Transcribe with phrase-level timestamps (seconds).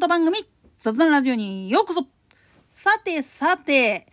[0.00, 0.48] 事番組、
[0.80, 2.06] 雑談ラジオにようこそ
[2.72, 4.06] さてさて、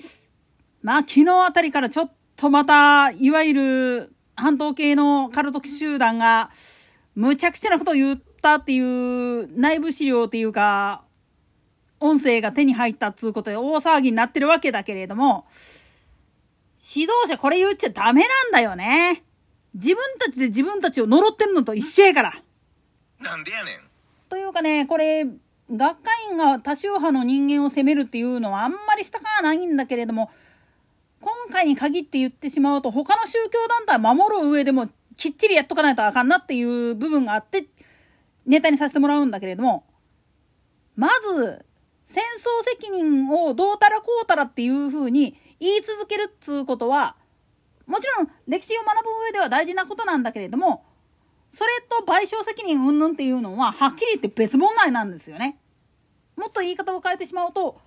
[0.82, 6.52] まあ昨日あたりからちょっとまた、いわゆる半島系のカルト集団が、
[7.16, 11.06] むちゃくちゃなことを言ったっていう内部資料っていうか、
[12.02, 15.48] 音声が手に入ったっつうことで大騒ぎになってるわけだけれども、
[16.96, 19.24] 指導者これ言っちゃダメなんだよね。
[19.74, 22.34] 自分たちで自分たちを呪ってるのと一緒やから。
[23.22, 23.80] なんでやねん。
[24.28, 25.26] というかね、これ、
[25.70, 30.32] 学会員が多宗派の人間を責めるっていうのはあんまりしたかないんだけれども、
[31.20, 37.66] 今回に限って言ってしまうと、他の宗教団体守る上でもきっちりやっとかないとあかんなっていう部分があって、
[38.46, 39.84] ネタにさせてもらうんだけれども、
[40.96, 41.66] まず、
[42.06, 47.18] 戦争責任をどうたらこうたらっていうふうに言い続けるっつうことは、
[47.86, 50.86] もちろん歴史を学ぶ上では大事なことなんだけれども、
[51.54, 55.60] それと賠償責任云々っていうのははっきり言って別問題なんですよね。
[56.36, 57.82] もっと言い方を変えてしまうと、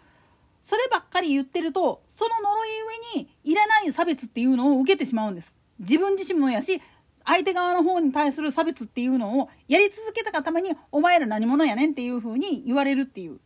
[0.65, 2.69] そればっかり言ってると、その呪い
[3.17, 5.55] 上にいらない差別っていうのを受けてしまうんです。
[5.79, 6.81] 自分自身もやし、
[7.25, 13.41] 相手側の方に対する差別っていうのをやり続けたがために、お前ら何者やねんっていうふうに言われるっていう。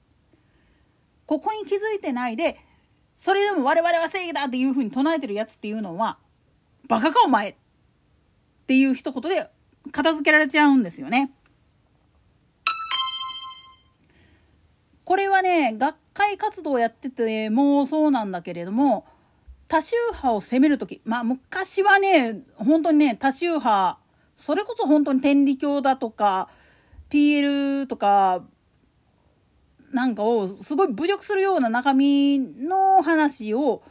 [1.27, 2.59] ここに気づいてないで、
[3.19, 6.19] それでも我々は正義だっていうふうに唱えてるやつっていうのは、
[6.89, 7.55] バカかお前っ
[8.67, 9.51] ていう一言で
[9.93, 11.31] 片付けられちゃうんですよね。
[15.05, 19.05] これはね学会活動をやっててもうそうなんだけれども
[19.69, 23.99] 多宗派を攻める時まあ昔はね本当にね多宗派
[24.37, 26.49] それこそ本当に天理教だとか
[27.11, 28.45] PL とか
[29.93, 33.83] なんかをすごい侮辱するような中身の話を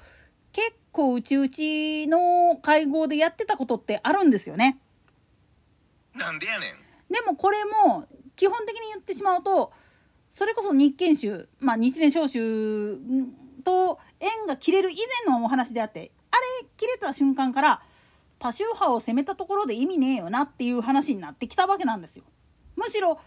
[0.52, 4.80] 結構うちうちの会合でやってたことってあるんですよね。
[6.16, 7.14] なんでやねん。
[7.14, 9.72] でもこれも基本的に言ってしまうと
[10.32, 12.98] それこそ日憲宗、まあ、日蓮召集
[13.64, 17.82] と縁が切れる以前のお話であってあれ切れた瞬間から
[18.40, 22.24] 多宗派を攻めたところで意味ねえよなっていう話になってきたわけなんですよ。
[22.76, 23.20] むしろ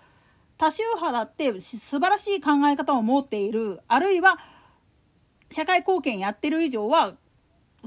[0.58, 4.38] 多宗派だって素晴らしい考え方を持っているあるいは
[5.50, 7.14] 社会貢献やってる以上は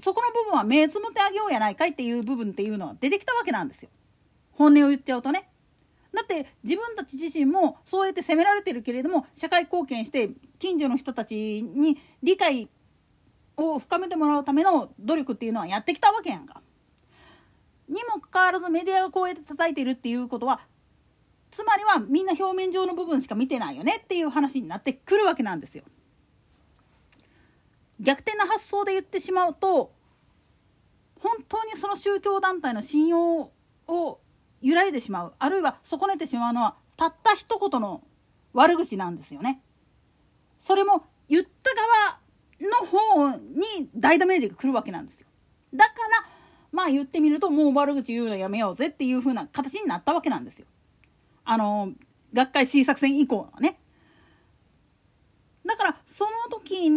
[0.01, 3.89] そこの部分は目つむってあげようやないかいっていう部分っていうのは出てきたわけなんですよ。
[4.59, 5.49] 本音を言っちゃうとね。
[6.13, 12.67] だって自分たち自身もそうやって責められてるけれども社会貢献して近所の人たちに理解
[13.55, 16.61] を深めてもらうための努力っていうのはやってきたわけやんか。
[17.87, 20.59] にもかかわらずメディアがこうやって叩いてるっていうことは
[21.51, 25.83] つまりはみんな表面上の部分しか見てないよねっていう話になってくるわけなんですよ。
[27.99, 29.93] 逆転の発想で言ってしまうと
[31.21, 33.51] 本当にその宗教団体の信用を
[34.61, 38.03] 揺らいでしまうあるいは損ねてしまうのはたった一言の
[38.53, 39.61] 悪口なんですよね。
[40.57, 42.19] それも言った側
[42.61, 45.27] の方に大ダメージが来るわけなんですよ。
[45.73, 46.27] だから
[46.71, 50.65] まあ言ってみるともう悪口言うのやめようぜっていう風な形になったわけなんですよ。
[51.45, 51.93] あの
[52.33, 53.79] 学会 C 作戦以降のね。
[55.65, 56.87] だからその時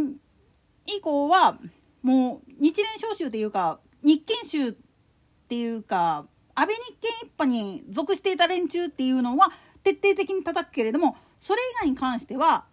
[0.86, 1.58] 以降は
[2.02, 4.74] もう日蓮召集っていうか日憲宗っ
[5.48, 9.50] ていうか安倍日憲一派に属していた連中っていうのは
[9.82, 12.64] 徹底的に叩くけれどもそれ以外に関しては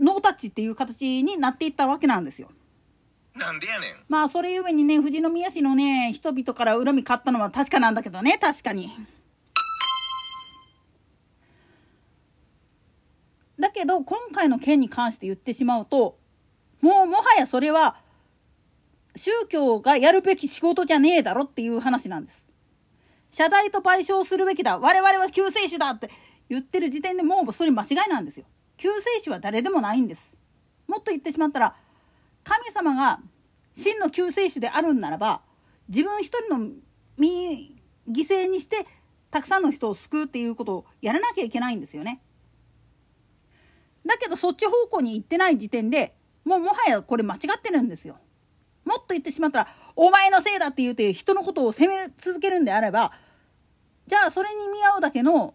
[0.00, 2.50] ノータッチっていう形になっていったわけなんですよ。
[3.34, 3.94] なんでやねん。
[4.08, 8.90] まあそれゆえにね富士宮市のね人々から恨み買ったのは確かなんだけどね確かに。
[13.58, 16.18] だけど今回の件に関して言ってしまうと
[16.80, 17.96] もうもはやそれは
[19.16, 22.43] 宗教がやるべき仕事じゃねえだろっていう話なんです。
[23.34, 24.78] 謝罪と賠償するべきだ。
[24.78, 26.08] 我々は救世主だって。
[26.48, 28.46] 言ってる時点でもうそれ間違いなんですよ。
[28.76, 30.30] 救世主は誰でもないんです。
[30.86, 31.74] もっと言ってしまったら
[32.42, 33.20] 神様が
[33.74, 35.40] 真の救世主であるんならば
[35.88, 36.70] 自分一人の
[37.16, 37.74] 身
[38.08, 38.86] 犠牲にして
[39.30, 42.20] たくさんの人を救うっていうことをやらなきゃいけないんですよね。
[44.06, 46.14] だけどそっち方向に行ってない時点で
[46.44, 48.18] もうもはやこれ間違ってるんですよ。
[48.84, 53.12] もっと言ってしまったらお前のせいだって言うて人のことを責め続けるんであれば
[54.06, 55.54] じゃあそれに見合うだけの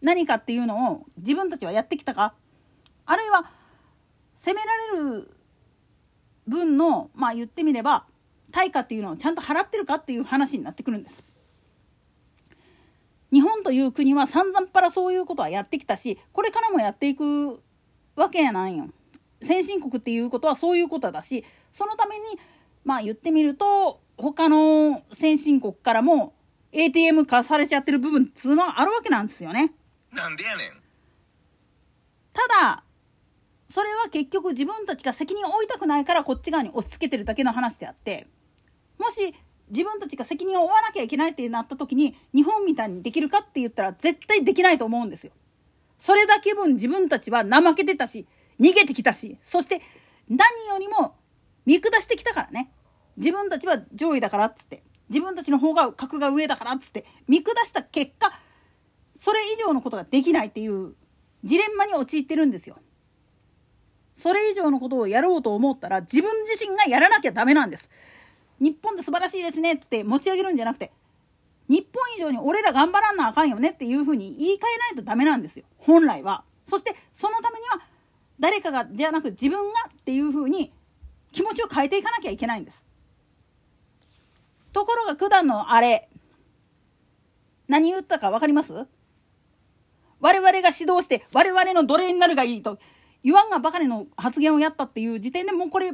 [0.00, 2.34] 何かっていうのを自分たちはやってきたか？
[3.06, 3.50] あるいは
[4.36, 5.30] 責められる
[6.46, 8.04] 分のまあ言ってみれば
[8.52, 11.24] 対価っていうのをちゃんと払ってるかっていう話になってくるんです。
[13.32, 17.60] 日本という国は散々パラそういうことはやってきたしこれからもやっていく
[18.16, 18.88] わけやないよ。
[19.42, 22.24] 先進国っていうことはそういうことだしそのために
[22.84, 26.34] まあ言ってみると他の先進国からも
[26.72, 29.72] ATM 化されちゃってる部分っつうのはあるわけなんですよね。
[30.12, 30.70] なんでやねん。
[32.32, 32.84] ただ
[33.68, 38.26] それは結局自分たちが責任を負いたくないからこっち側に押し付けてるだけの話であって
[38.98, 39.34] もし
[39.70, 45.32] 自分たちが責任を負わなきゃいけないってなった時に日本みたいにできるかって言ったら絶対できないと思うんですよ。
[45.98, 48.26] それだけ分自分たちは怠けてたし
[48.60, 49.80] 逃げてきたしそして
[50.28, 50.38] 何
[50.68, 51.16] よりも
[51.66, 52.70] 見下してきたからね
[53.16, 58.32] 自分たちは上位だからっつって自分たちの方が格が上だからっつって見下した結果
[59.18, 60.94] それ以上のことができないっていう
[61.44, 62.76] ジレンマに陥ってるんですよ。
[64.16, 67.88] それ以上のことをやろうと思ったら自分自身がやらなきゃダメなんです。
[68.60, 70.90] 日本って素晴らしいですねって持ち上げるんじゃなくて
[71.68, 76.44] 日本以上に俺ら頑張らんなあかんよねっていうふうに言い換えないとダメなんですよ本来は。
[76.66, 77.80] そしてそのためには
[78.40, 80.72] 誰かがじゃなく自分がっていうふうに
[81.32, 82.82] 気持ちを変えていかなきゃいけないんです。
[84.72, 86.08] ところが九段のあれ
[87.68, 88.86] 何言ったか分かります？
[90.20, 92.78] 我々が指導して我々の奴隷になるがいいと
[93.22, 95.92] 言わんがばかりの発言をやったっていう時点でもうこれ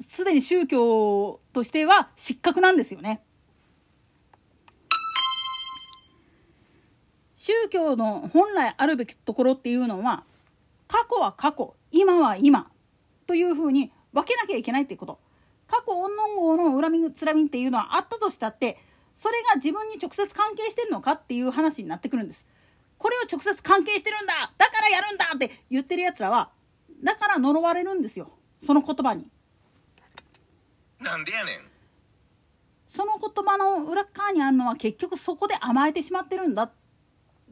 [0.00, 3.22] すでに宗教としては失格なんですよね。
[7.36, 10.24] 宗教の本来あるべきところっていうのは
[10.86, 12.70] 過去は過去今は今
[13.26, 15.18] というふうに分けなきゃいけないっていうこと
[15.72, 18.78] 過去怨念王の恨みつらみっていうのはあったとしたって
[19.14, 22.46] それが自分に直接関係してるのかっていう話になってくるんです。
[22.98, 24.52] これを直接関係してるんだ。
[24.58, 26.50] だからやるんだって言ってるやつらは
[27.02, 28.30] だから呪われるんですよ。
[28.64, 29.30] その言葉に。
[31.00, 31.60] なんでやねん。
[32.86, 36.70] その言葉の裏側にあるのは結局そこで甘えてしまってるんだ。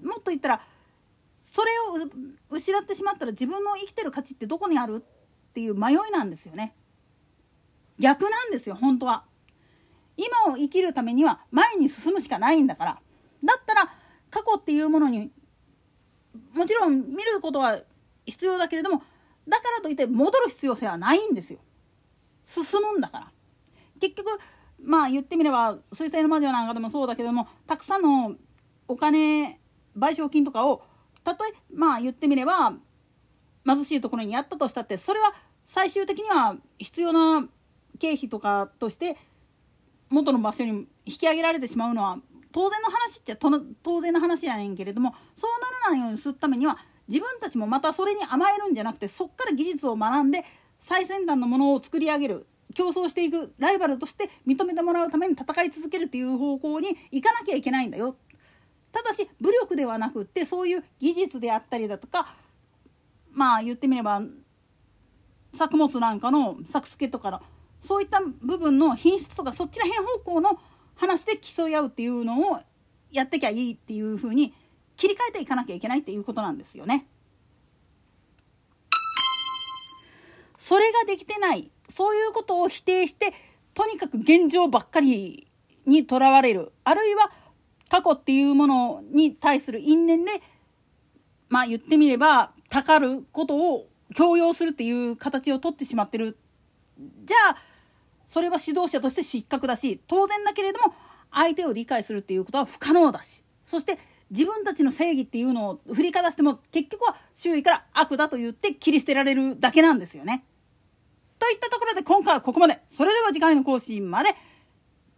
[0.02, 0.60] もっと言ったら
[1.42, 1.70] それ
[2.04, 2.08] を
[2.50, 5.04] 失ってしまったら自分の生きてる価値ってどこにある
[5.50, 6.74] っていう迷いなんですよね
[8.00, 9.24] 逆なんですよ本当は。
[10.16, 13.00] 今を生きるためには前に進むしかないんだから。
[13.44, 13.88] だったら
[14.30, 15.30] 過去っていうものに
[16.54, 17.78] もちろん見ることは
[18.26, 19.02] 必要だけれども
[19.48, 21.60] だからといって戻る必要性はないんですよ。
[22.44, 23.32] 進むんだから。
[24.00, 24.40] 結局
[24.82, 28.34] まあ言ってみれば「水星の魔女」なんかでもそうだけどもたくさんの
[28.88, 29.60] お金
[29.96, 30.82] 賠償金とかを
[31.22, 32.72] たとえまあ言ってみれば
[33.66, 35.34] 貧しいところにやったとしたってそれは
[35.68, 37.46] 最終的には必要な
[38.00, 39.16] 経費とかとして
[40.08, 42.18] 元の場所に引き上げられてしまうのは
[42.52, 50.44] 当然の話っちゃ当然の話やねんけれどもそうならないようにするためには自分たちもまたそれに甘えるんじゃなくてそっから技術を学んで
[50.80, 58.16] 最先端のものを作り上げる競争していくライバルとして認めてもらうために戦い続けるという方向に行かなきゃいけないんだよ。
[58.92, 62.34] ただし武力ではなくってそういう技術であったりだとか
[63.32, 64.20] まあ言ってみれば
[65.54, 67.40] 作物なんかの作付けとかの
[67.86, 70.58] そういった部分の品質とかそっちら辺方向の
[70.96, 72.60] 話で競い合うっていうのを
[73.10, 74.54] やってきゃいいっていうふうに
[74.96, 77.06] 切り替えていかなきゃいけないっていうことなんですよね。
[80.58, 81.70] それができてない。
[81.88, 83.32] そういうことを否定して
[83.74, 85.48] とにかく現状ばっかり
[85.86, 86.72] にとらわれる。
[86.84, 87.32] あるいは
[87.88, 90.42] 過去っていうものに対する因縁で
[91.48, 96.38] まあ言ってみればたかることを強要するっていう形をとってしまってる。
[97.24, 97.69] じゃあ
[98.30, 100.94] それは指導者として失格だし当然だけれども
[101.32, 103.98] 相手を理解するっていうことは不可能だしそして
[104.30, 110.44] 自分たちの正義っていうのを振りかざしても結局は周囲から悪だと言って切り捨てられるだけなんですよね。
[111.40, 112.80] といったところで今回はここまで。
[112.90, 114.36] それでは次回の更新まで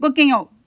[0.00, 0.62] ごきげんよう。